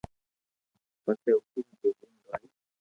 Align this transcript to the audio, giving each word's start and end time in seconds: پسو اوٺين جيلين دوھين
پسو 1.03 1.31
اوٺين 1.37 1.63
جيلين 1.79 2.13
دوھين 2.21 2.51